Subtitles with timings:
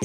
[0.00, 0.04] は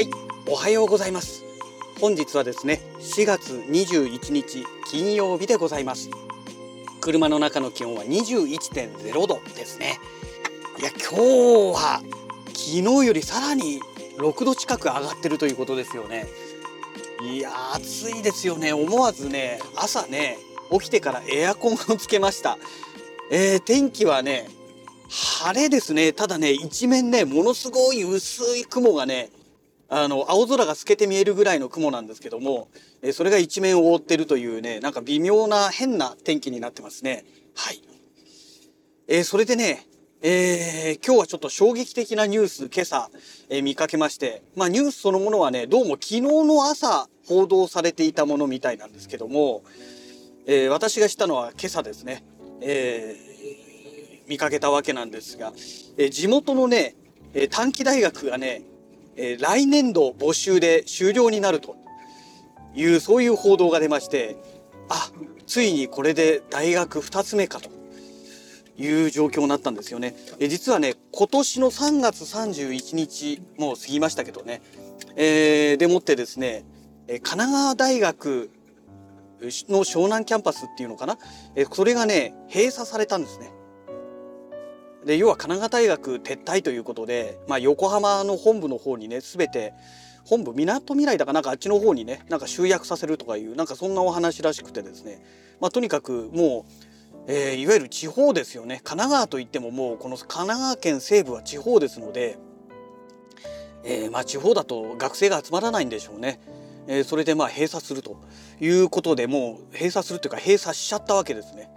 [0.00, 0.10] い
[0.48, 1.44] おはようございます。
[2.00, 6.10] 本日はですね4月21日金曜日でございます。
[7.00, 10.00] 車の中の気温は21.0度ですね。
[10.80, 11.14] いや今日
[11.72, 12.02] は
[12.46, 13.80] 昨日よりさらに
[14.18, 16.26] 6度近く上がってるということですよね。
[17.22, 18.72] いや暑いですよね。
[18.72, 20.38] 思わずね朝ね
[20.70, 22.56] 起きてからエアコンをつけました、
[23.30, 24.48] えー、天気はね
[25.08, 26.12] 晴れですね。
[26.12, 29.30] ただね一面ねものすごい薄い雲がね
[29.88, 32.68] あの青空が透けて見えるぐらいの雲なんですけども、
[33.02, 37.24] えそれが一面を覆ってるというねなんか微妙な変な天気になってますね。
[37.56, 37.82] はい、
[39.08, 39.84] えー、それでね
[40.22, 43.10] えー、今日はちょっと衝撃的なニュース今朝、
[43.48, 49.62] えー、見かけまして、まあニュースそのものはね、どうも昨日の朝報道されていたものみたいなんですけども、
[50.46, 52.22] えー、私がしたのは今朝ですね、
[52.60, 55.54] えー、見かけたわけなんですが、
[55.96, 56.96] え、地元のね、
[57.32, 58.60] え短期大学がね、
[59.16, 61.76] え来年度募集で終了になると
[62.74, 64.36] いうそういう報道が出まして、
[64.90, 65.10] あ、
[65.46, 67.79] ついにこれで大学2つ目かと。
[68.80, 70.16] いう状況になったんですよね。
[70.38, 74.62] え実はね今年の3月31日もう過ぎましたけどね、
[75.16, 76.64] えー、でもってですね
[77.06, 78.50] 神奈川大学
[79.68, 81.18] の湘南キャンパスっていうのかな、
[81.56, 83.50] えそれがね閉鎖されたんですね。
[85.04, 89.72] で要は神奈川大学撤退ということで、まあ、横浜の本部の方にね全て
[90.24, 95.24] 本部みなとみらいだかなんかあっちの方にねなんか集約させるとかいうなんかそんなお話らしくてですね、
[95.58, 96.89] まあ、とにかくもう
[97.32, 102.38] えー、いわゆる地方ですよね神奈川といってももうこの神奈川県西部は地方ですので、
[103.84, 106.40] えー、まあ地方だと学生が集まらないんでしょうね。
[106.88, 108.16] えー、それでまあ閉鎖すると
[108.60, 111.70] いうことでもう閉鎖するというか閉鎖しちゃったわけですね。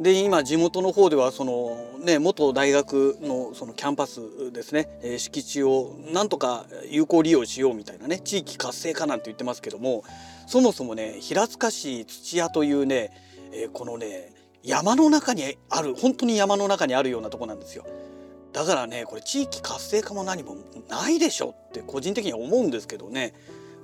[0.00, 10.02] で今地元の方ではそのね元大学のそのキャンパスですね、えー、敷地をなんとか有効利用しようみたいなね地域活性化なんて言ってますけども
[10.48, 13.12] そもそもね平塚市土屋というね、
[13.52, 17.86] えー、このね山の中にある本当に山の中にあるようなとこなんですよ。
[18.52, 20.56] だからねこれ地域活性化も何も
[20.88, 23.34] ないでしょって個人的には思うんですけどね。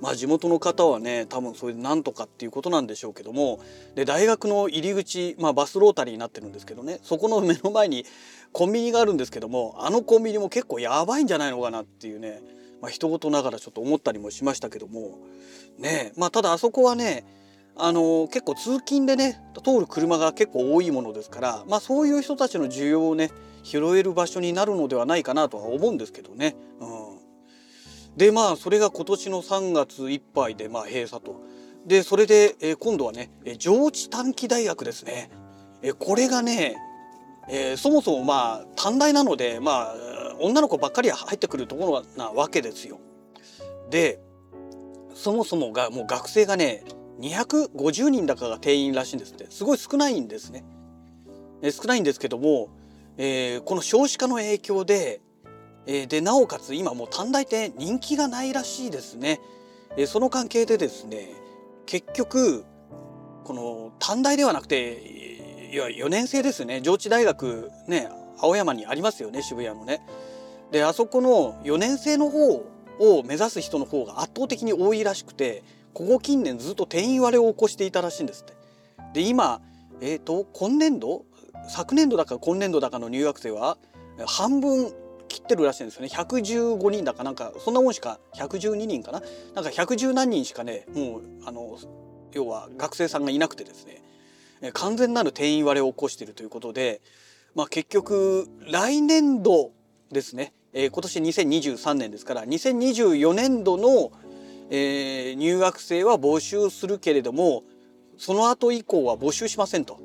[0.01, 3.59] まあ地元の方はね多分それでなんとかっていうことなんでしょうけども。
[3.95, 6.99] で大学の入り口、まあ、バスロータリーになってるんですけどね。
[7.01, 8.05] そこの目の前に
[8.51, 12.41] コンビニがあるんですけどもあのコンビニも結構やばいんじゃないのかなっていうね。
[12.81, 15.17] まあ人事ながらちょっと思ったりもしましたけども。
[15.79, 17.36] ねまあただあそこはね
[17.79, 23.31] あの結構通勤でね通る車が結構多いものですから、まあ、そういう人たちの需要をね
[23.63, 26.55] 拾える場所になるのではないかなとは思うんですけどね。
[26.79, 31.41] うん、でまあそれが今年の3月いっぱいでまあ閉鎖と。
[31.85, 35.29] でそれで、え、今度はね上智短期大学ですね。
[35.81, 36.75] えこれがね、
[37.49, 39.95] えー、そもそもまあ短大なのでまあ
[40.39, 42.99] 女の子ばっかり入ってくるところなわけですよ。
[43.89, 44.19] で
[45.13, 46.83] そもそもがもう学生がね
[47.19, 50.63] 250人だかが定員らしいんですってすごい少ないんですね。
[51.61, 52.69] え少ないんですけども、
[53.17, 55.21] えー、この少子化の影響で、
[55.87, 59.39] えー、でなおかつ今もう短大って人気がないらしいですね。
[59.97, 61.29] えー、その関係でですね
[61.85, 62.63] 結局
[63.43, 70.01] この短大ではなくていや4年生ですね上智大学ね青山にありますよね渋谷のね。
[70.71, 72.63] であそこの4年生の方
[72.99, 75.63] を目指す人の方が圧倒的に多いらしくて
[75.93, 78.53] ここ近年ずっと定員割れを起こしていたらしいんですって。
[79.13, 79.61] で今、
[80.01, 81.25] えーと、今年度
[81.69, 83.77] 昨年度だか今年度だかの入学生は
[84.25, 84.93] 半分
[85.27, 86.07] 切ってるらしいんですよね。
[86.07, 89.21] 115人だかなんかそんなもんしか112人かな？
[89.55, 91.77] なんか110何人しかねもうあの
[92.33, 94.01] 要は学生さんがいなくてですね。
[94.73, 97.01] 完全なる定員割れを起こしているということで、
[97.53, 99.71] まあ、結局来年度
[100.11, 104.11] ですね、えー、今年2023年ですから2024年度の
[104.69, 107.63] えー、入学生は募集するけれども
[108.17, 109.99] その後以降は募集しませんと。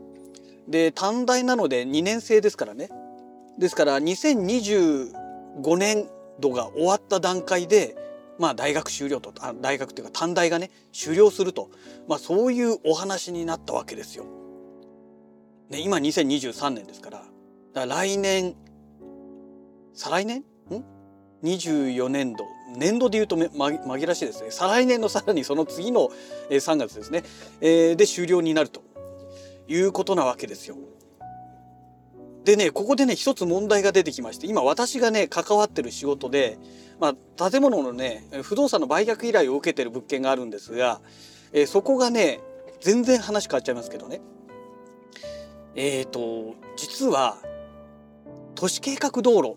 [0.69, 2.89] で短大なので2年生ですからね。
[3.59, 6.09] ですから2025年
[6.41, 7.97] 度が終わった段階で
[8.39, 11.71] まあ大学終了とあ大学っていうか短大がね終了すると、
[12.09, 14.25] まあ、そういうお話になったわけですよ。
[15.71, 17.19] ね、今2023年ですから。
[17.19, 17.31] だか
[17.75, 18.55] ら来年
[19.95, 20.41] 再来年？
[20.41, 20.45] ん
[21.43, 22.45] ？24年度。
[22.77, 24.51] 年度でいうと紛らしいですね。
[24.51, 26.11] 再来年のさらにその次の
[26.51, 27.25] 3月ですね、
[27.61, 28.83] えー、で終了になると
[29.69, 30.77] いうことなわけですよ。
[32.45, 36.59] でねここでね一つ問題が出てきまして今私がね関わってる仕事で、
[36.99, 41.01] まあ、建物のね不動産の売却依頼を受けてる物件があるんですが、
[41.53, 42.41] えー、そこがね
[42.81, 44.21] 全然話変わっちゃいますけどね。
[45.75, 47.39] えっ、ー、と実は
[48.55, 49.57] 都市計画道路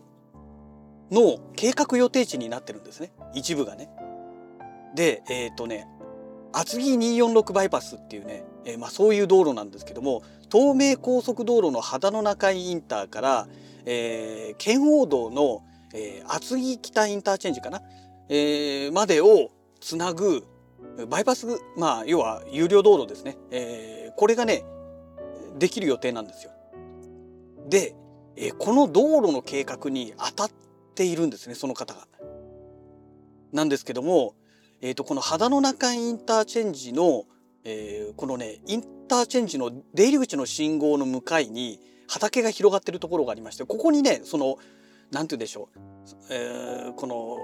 [1.12, 3.90] の計画予定地になってるんですね一部がね。
[4.96, 5.88] でえっ、ー、とね
[6.54, 13.48] 厚木246バイパスっていうね、えー、まあ、そういう道路なんですけども東名高速道路の秦野中井インターから、
[13.86, 15.64] えー、圏央道の、
[15.94, 17.82] えー、厚木北インターチェンジかな、
[18.30, 20.46] えー、までをつなぐ
[21.10, 24.64] バイパスまあ要は有料道路ですね、えー、これがね
[25.58, 26.52] できる予定なんですよ。
[27.68, 27.96] で、
[28.36, 30.50] えー、この道路の計画に当たっ
[30.96, 32.08] ているんですねその方が。
[33.52, 34.34] なんですけども、
[34.82, 37.24] えーと、この秦野中井インターチェンジの、
[37.64, 44.58] えー、このねインターチェンジの出入り口の信号の向かいに畑が広がってるところがありましてここにねその
[45.12, 45.80] 何て言うんでしょう、
[46.32, 47.38] えー、この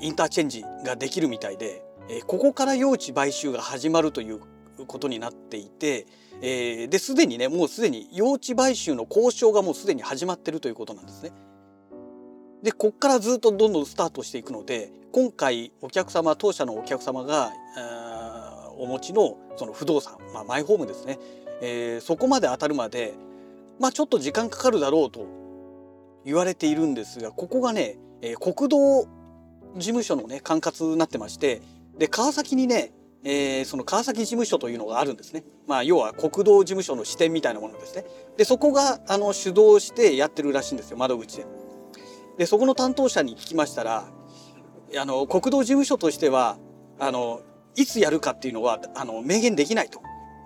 [0.00, 4.40] インターチェンジができるみたいで、えー、ここから用地買収が始まるという
[4.86, 6.06] ことになっていて、
[6.42, 11.32] えー、ですでにねもうすでに用地買収の交渉がもうすでに始まってるということなんですね。
[12.62, 17.52] でこっからずっとどんどんスタートしていくので今回お客様当社のお客様が
[18.76, 21.18] お持ちのその不動産、まあ、マイホームですね、
[21.60, 23.14] えー、そこまで当たるまで、
[23.80, 25.26] まあ、ちょっと時間かかるだろうと
[26.24, 29.08] 言われているんですがここがね、えー、国道
[29.76, 31.62] 事務所のね管轄になってまして
[31.98, 32.92] で川崎にね、
[33.24, 35.42] えー、その川崎事務所というのがあるんですね。
[35.66, 38.04] まあ、要は国道事務所の支店みたいなものですね。
[38.36, 41.46] でそこがあの主導してやってるらしいんですよ窓口で。
[42.38, 44.08] でそこの担当者に聞きましたら
[44.96, 46.56] あの国道事務所としては
[46.98, 47.42] あの
[47.74, 50.00] いつやるかっていうのはあの明言できないと。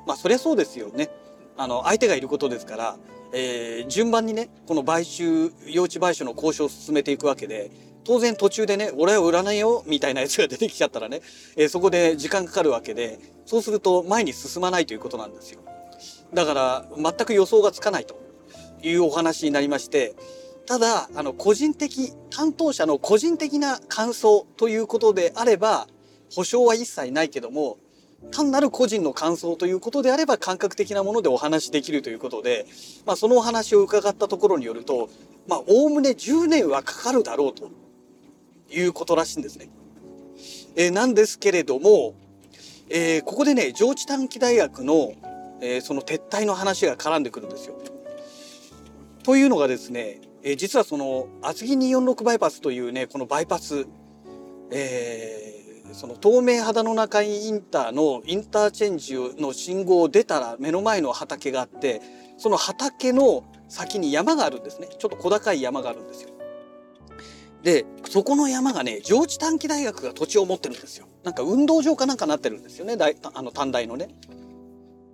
[0.06, 1.10] まあそりゃそうですよね。
[1.56, 2.96] あの相手がいることですから、
[3.32, 7.70] えー、順番にねこの買収用地買収の交渉を進めていくわけで
[8.04, 11.20] 当然途中でね俺は売らないよみたいなやつが出てきちゃったらね、
[11.56, 15.60] えー、そこで時間かかるわけでそうすると前に進まないということなんですよ。
[16.34, 18.18] だから全く予想がつかないと
[18.82, 20.14] いうお話になりまして
[20.66, 25.88] ただあの個人的担当者の個人的な感想ということであれば
[26.34, 27.78] 保証は一切ないけども
[28.30, 32.66] 単なる個人の感想ということであれば感覚的なものでお話しできるということで、
[33.04, 35.10] まあ、そのお話を伺ったところによると
[35.48, 37.70] まあおおむね10年はかかるだろうと
[38.70, 39.68] いうことらしいんですね。
[40.76, 42.14] えー、なんですけれども、
[42.88, 45.12] えー、ここでね上智短期大学の、
[45.60, 47.74] えー、その撤退の話が絡んでくるんですよ。
[49.22, 53.86] というのがですねえー、実はその厚木246バイパスというねこのバイパス、
[54.70, 62.00] えー、その東名秦野中井インターのインターチェンジの信号を出たら目の前の畑があって
[62.38, 66.30] その畑の先に山があるんですねちょっと小高い山があるんですよ。
[67.62, 71.06] でそこの山がね上智短期大学が土地を持ってるんですよ。
[71.22, 74.08] なんか運動場かなんかなってるんですよね大あの短大のね。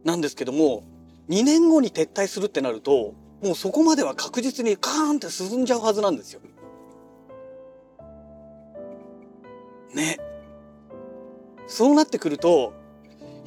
[0.05, 0.85] なんですけども
[1.29, 3.13] 2年後に撤退するってなると
[3.43, 6.41] もうそこまでは確実にカーンって進んじゃうはずなんですよ。
[9.95, 10.19] ね。
[11.67, 12.73] そうなってくると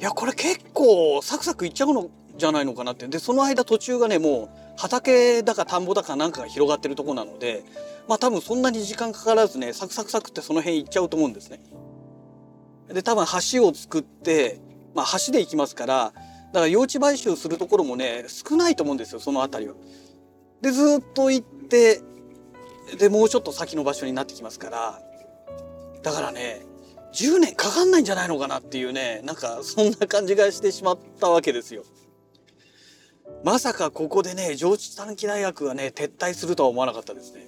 [0.00, 7.64] いやこれ結構サクサクいっちゃうのじゃないのかなってでその間途中がねもう畑だか田んぼだかなんかが広がってるとこなので
[8.08, 11.60] まあ多分そんなに時間かからずねサクサクサクってその辺行っちゃうと思うんですね。
[12.92, 14.60] で多分橋を作って
[14.94, 16.12] まあ橋で行きますから
[16.52, 19.76] だから用地買収するところもね少ないと思うんですよその辺りは。
[20.60, 22.02] でずっと行って
[22.98, 25.02] でもうちょっと先の場所になってきますから
[26.02, 26.60] だからね
[27.14, 31.84] 10年かかんないんじゃないのかなっていうねなんかそんな感じがしてしまったわけですよ。
[33.44, 37.46] まさかここでね上智短期大学がね撤退するとは思わなかったですね。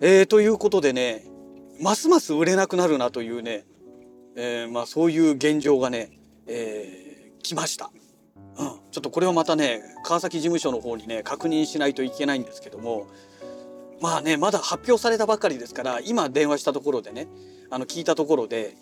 [0.00, 1.24] えー、ということでね
[1.80, 3.64] ますます売れなくなるなというね、
[4.36, 7.05] えー、まあそういう現状がね、えー
[7.46, 7.90] 来ました。
[8.58, 13.06] うん、ちょっとこれをまたね川崎事務所の方にね確認しないといけないんですけども
[14.00, 17.28] まあねまだ発表されたばかりですから今電話したところでね
[17.70, 18.74] あの聞いたところで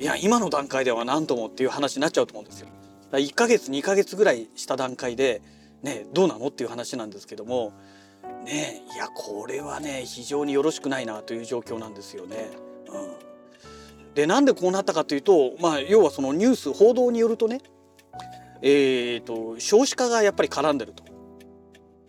[0.00, 2.68] いや今の段階では何ともっていう話になっちゃうと思うんですよ。
[3.10, 5.42] だ1ヶ月2ヶ月ぐらいした段階で
[5.82, 7.72] ねどうなのっていう話なんですけども
[8.44, 12.50] ねいやこれはね非常によろしくないなという状況なんですよね。
[12.88, 17.60] うん、でなんでこうなったかというとまあ要はそのニュース報道によるとね
[18.62, 21.04] えーと、少子化がやっぱり絡んでると。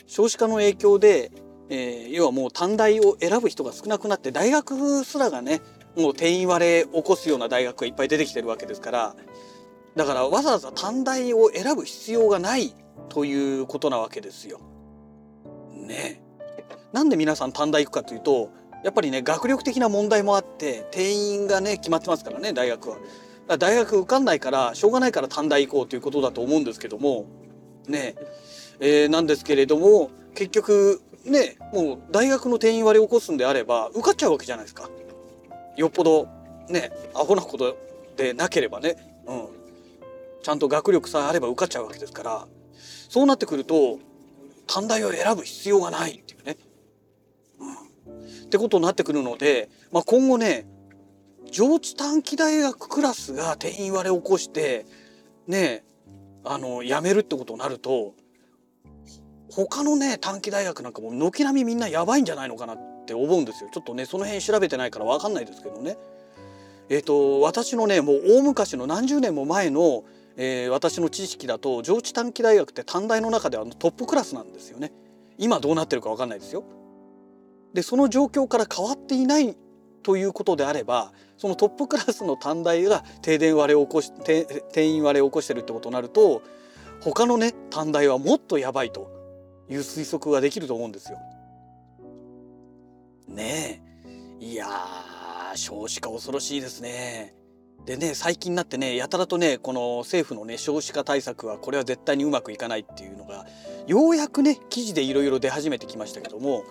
[0.06, 1.32] 少子化の影響で、
[1.70, 5.62] えー、要はもう短大を選ぶ人が少なくなって大学すらがね
[5.98, 9.16] もう定員割れ起こすような大学がいっぱい出てきてるわけですから
[9.98, 12.74] だからわざわざ短大を選ぶ必要がない
[13.10, 14.60] ということなわけですよ。
[15.74, 16.22] ね
[16.94, 18.50] なんで皆さん短大行くかというと
[18.84, 22.98] やっぱりね学力的な問題もあって定員がね決まってますからね大学は。
[23.48, 27.26] 大学受かんないからしょうがないから短大行こうということだと思うんですけども
[27.88, 28.16] ね
[28.80, 34.90] えー、なんですけれども結局ねもう大学の定員割れを起こすんであれば受かっちゃうわけじゃないですか。
[35.76, 36.28] よっぽど
[36.70, 37.78] ねアホなこと
[38.16, 38.96] でなければね、
[39.28, 39.48] うん、
[40.42, 42.48] ちゃんと学力さえあれば受かっちゃうわけですから
[43.10, 44.00] そうなってくると
[44.66, 46.58] 短大を選ぶ必要がないっていうね。
[47.60, 50.68] うん、ってことになってくるので、まあ、今後ね
[51.52, 54.86] 上智短期大学クラスが定員割れを起こして
[55.48, 55.84] ね
[56.44, 58.14] あの辞めるってことになると
[59.52, 65.98] 他のね短期大学なんかも軒並みみんなやばいんじゃないのかなって思うんですよちょっとねその辺調べてないから分かんないですけどね。
[66.90, 70.06] えーと、私のねもう大昔の何十年も前の、
[70.38, 74.94] えー、私の知識だと上智短期大学って短大の中ではトップクラスなんですよね。
[75.38, 76.64] 今どうなってるか分かんないですよ。
[77.74, 79.58] でその状況から変わっていない
[80.08, 86.44] ということであればそのトップクラスの短大が停電割れを起こし定員割れを起こしてるってことになると
[87.02, 89.12] 他のね短大はもっとやばいと
[89.70, 91.20] いう推測ができると思うんですよ。
[93.28, 93.82] ね
[94.40, 94.70] えいや
[95.56, 97.36] 少子化恐ろしいですね。
[97.86, 103.46] でね最近になってねやたらとねこの政府のね少子化対策はこれは絶対にうまくいかないっていうのが
[103.88, 106.64] ようやくね記事でいろいろ出始めてきましたけども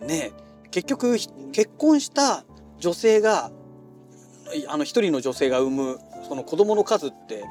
[0.00, 0.32] ね
[0.70, 1.16] 結局
[1.52, 2.44] 結婚した
[2.80, 3.50] 女性が
[4.68, 7.44] あの一人の女性が産むその子供の数って、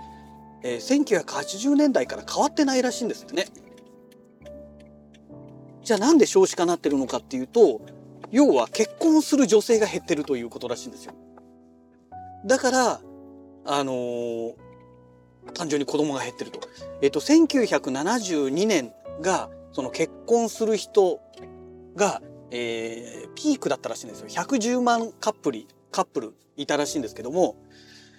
[0.64, 3.48] えー、1980年代から変わってないらしいんですってね。
[5.84, 7.82] じゃあなんで少子化になってるのかっていうと
[8.32, 11.14] 要は結婚する女性が減ってるということらしいんですよ。
[12.46, 13.02] だから
[13.66, 14.56] あのー、
[15.54, 16.60] 単純に子供が減ってると。
[17.02, 21.22] えっと1972年がその結婚する人
[21.96, 24.28] が、えー、ピークだったらしいんですよ。
[24.28, 27.56] 110万カップルカップルいたらしいんですけども、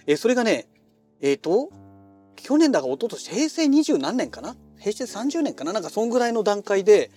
[0.06, 0.68] えー、それがね
[1.20, 1.70] えっ、ー、と
[2.36, 4.56] 去年だか一昨年平成二十何年かな？
[4.78, 5.72] 平成30年かな？
[5.72, 7.10] なんかそんぐらいの段階で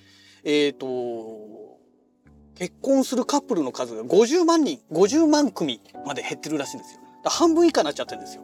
[0.43, 1.79] えっ、ー、と
[2.55, 6.99] 結婚するカップルの数が50万人50万組まで減ってるらしいんですよ。
[7.25, 8.43] 半分以下になっちゃってるんですよ。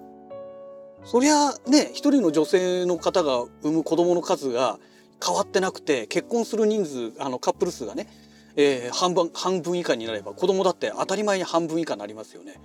[1.05, 4.79] そりゃね一人の女性の方が産む子供の数が
[5.25, 8.07] 変わってなくて結婚する人数あのカップル数がね、
[8.55, 12.59] えー、半分半分以下になれば子供だって当たり前に半分以下になりますよね。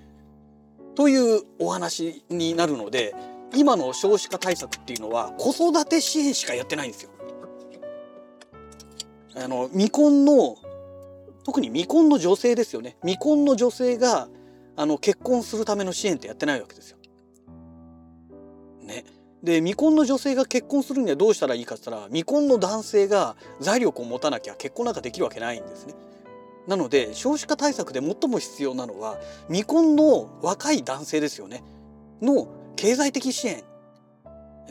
[0.95, 3.14] というお話になるので
[3.55, 7.11] 今の少子化対策っていうのは子育て支援しかやってないんですよ。
[9.37, 10.57] あの未婚の
[11.45, 14.29] 特に未婚の女性ですよね未婚の女性が
[14.76, 16.99] あの結婚するための支援ってやってないわけですよ。
[18.83, 19.05] ね。
[19.44, 25.94] で未婚の女性が結婚するにはどうしたらいいかって言ったら未婚の男性が財力を持たなきゃ結婚なんかできるわけないんですね。
[26.66, 31.62] なので少子化対策で最も必要なのは未婚の若い男性ですよね
[32.22, 33.62] の経済的支援、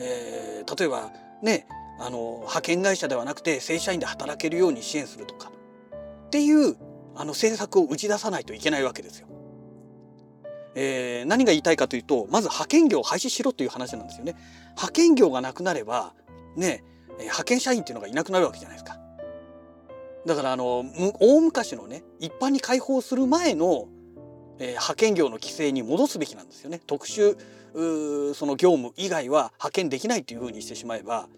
[0.00, 1.68] えー、例えばね
[2.00, 5.52] あの派遣会社ではなくて正社員で働けるように支援するとか
[6.26, 6.76] っていう
[7.14, 9.28] あの政策を打ち出さないといけないわけですよ。
[10.74, 14.36] えー、何が言いたいかというとまず派遣業を廃止しろという話なんですよね。
[14.70, 16.14] 派遣業がなくなれば
[16.56, 16.82] ね
[17.18, 18.98] 派遣社員っていうのがいなくなるわけじゃないですか。
[20.26, 20.84] だからあの
[21.20, 23.88] 大昔のね一般に開放する前の、
[24.58, 26.80] えー、派遣業の規制に戻すべきなんですよね。
[26.86, 27.36] 特殊
[28.34, 31.28] その業務以外は派遣できないというふうにしてしまえば、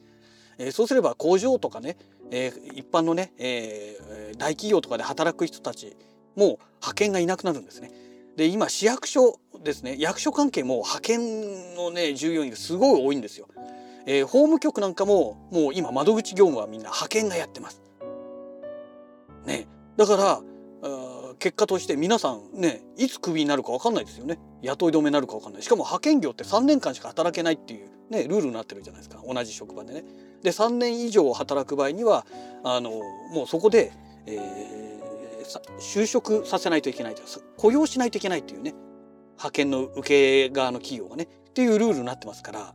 [0.58, 1.96] えー、そうすれば工場とかね、
[2.30, 5.96] えー、一般のね、えー、大企業とかで働く人たち
[6.36, 7.90] も派遣がいなくなるんですね。
[8.36, 13.48] で今市役所ですね役所関係も派遣のね従業員がすごい多いんですよ。
[14.08, 17.82] えー、法務局なんかももう今窓口業務はみんな派遣がやってます。
[19.46, 19.66] ね、
[19.96, 20.40] だから
[21.38, 30.04] 結果として皆さんねいつクビになるか分かんないですよね雇い止めになるか分かんないしかも派遣業って3年間しか働けないっていうねルールになってるじゃないですか同じ職場でね。
[30.42, 32.26] で3年以上働く場合には
[32.64, 32.90] あの
[33.32, 33.92] もうそこで、
[34.26, 35.05] えー、
[35.78, 37.24] 就職させないといけないとい
[37.56, 38.74] 雇用しないといけないっていうね
[39.32, 42.74] 派遣の受け側の企業がねっていうルールになってますから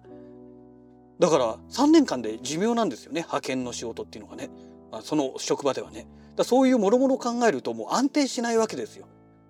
[1.20, 4.50] だから3年間で寿命なんですよね派遣の仕事っていうのがね
[4.92, 6.08] あその職場ではね。
[6.36, 9.06] だそういうもろもろ考えるともう安定しないわけですよ。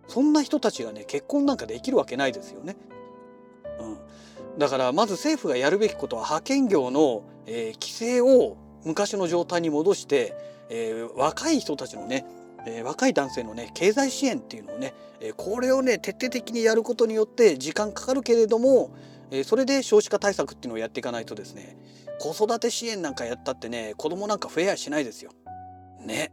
[0.07, 2.75] そんな人たちがね結婚なんかできるわけないですよね。
[3.79, 10.35] うん、だからまず政府がやるべきことは派遣業の、えー、規制を昔の状態に戻して、
[10.69, 12.25] えー、若い人たちのね、
[12.65, 18.91] えー、若い男性のね経済支援っていうのをね、えこれをね徹底的にやることによって時間かかるけれども、
[19.31, 21.77] えそれで少子化対策っていうのをやっていかないとですね
[22.19, 25.31] 子育て支援なんかやったってね子供なんか増えやしないですよ。
[26.05, 26.31] ね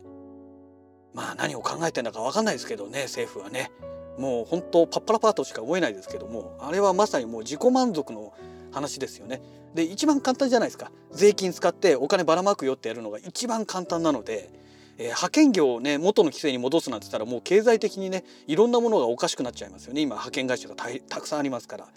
[1.14, 3.70] まあ何を考えてんだか分かんないですけどね政府はね
[4.18, 8.34] もう本当パッパラパートしか思えないですけどもあれはまさにもう自己満足の
[8.72, 9.40] 話ですよね。
[9.74, 14.50] で一番簡単じゃないですか税金使ってお金ばらまくよってやるのが一番簡単なので、
[14.98, 20.00] えー、派遣業をね元の規制に戻すなんて言ったらもう経済的にねいろんなものがおかしくなっちゃいますよね。
[20.00, 21.88] 今派遣会社がたくさんありますから。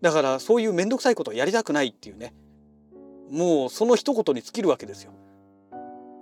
[0.00, 2.32] だからそういう面倒くさいことをやりたくないっていうね。
[3.30, 5.12] もうその一言に尽きるわけですよ。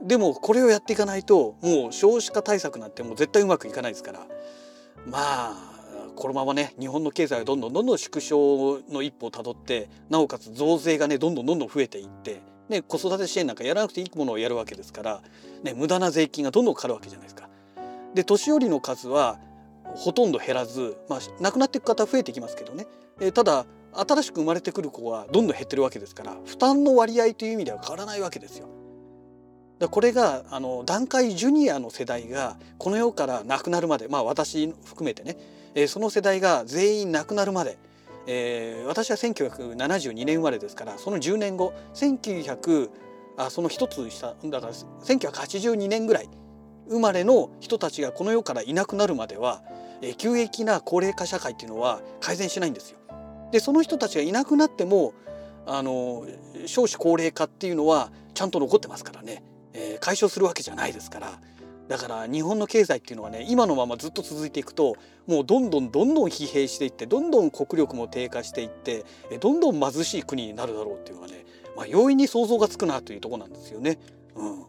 [0.03, 4.27] でもこれをやっていかないともう少子化対策なんてもう絶対うまくいかないですから。
[5.05, 5.77] まあ
[6.17, 15.23] このままね日本の経済がどんどんどんどん縮小の一歩をたどってなおかつ増税がねどんどんどんどん増えていって、ね、子育て支援なんかやらなくていいものをやるわけですから、
[15.63, 17.49] ね、無駄な税金がどんどんかかるわけじゃないですか。
[18.15, 19.39] で年寄りの数は
[19.95, 22.87] ほとんど減らず、まあ、亡くなっていく方増えてきますけどね、
[23.21, 28.69] えただ新しく生まれてくる子はどんどん減ってるわけですから負担の割合という意味では変わらないわけですよ。
[29.79, 35.37] だこれがあの団塊ジュニアの世代がこの世から亡くなるまでまあ私含めてね、
[35.75, 37.77] え、その世代が全員亡くなるまで、
[38.27, 42.91] えー、私は1972年生まれですからその10年後1900
[43.37, 46.29] あその一つ下だから1982年ぐらい
[46.89, 49.63] 生まれの人たちがこの世からいなくなるまでは、
[50.03, 52.99] えー、急激な高齢化社会っていうのは改善しないんですよ。
[53.53, 55.15] でその人たちがいなくなっても
[55.67, 56.27] あの
[56.67, 59.43] 少子高齢化っていうのはちゃんと残ってますからね。
[59.73, 61.39] えー、解消するわけじゃないですから
[61.89, 69.05] だから日本の経済っていうのはね今のままずっと続いていくともうどんどんどんどん疲弊していってどんどん国力も低下していって
[69.41, 71.45] どんどん貧しい国になるだろうっていうのはね、
[71.77, 73.99] まあ、容易に想像がつくなというとこなんですよね。
[74.35, 74.65] うん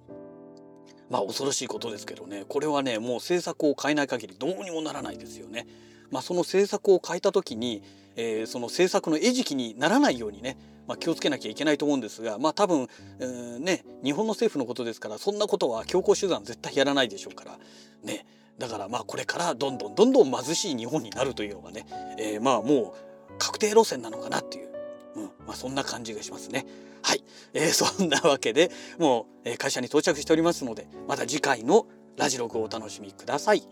[1.10, 5.66] まあ恐ろしいことですけどねこれはねもう政策を変えない限りどうにもならないですよね。
[6.12, 7.84] まあ、その政策を変えた時に、
[8.18, 10.58] えー、その政策の餌食にならないようにね
[10.88, 12.88] まあ、気をつけなきゃいけないと思うんですがまあ多分、
[13.20, 17.60] えー、ね日本の政府のことですからそんなことは強行手段絶対やらないでしょうから
[18.04, 18.26] ね
[18.58, 21.86] だからまあこれからどんどんどんどん貧しい日本になるというのがね、
[22.18, 22.96] えー、まあも
[23.30, 24.70] う確定路線なのかなっていう、
[25.16, 26.66] うんまあ、そんな感じがしますね。
[27.03, 33.68] はい、えー、 そんなわけでもう、えー、会社に到着しておりますのでまた次回のラジログをお楽しみください。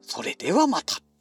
[0.00, 1.11] それではまた。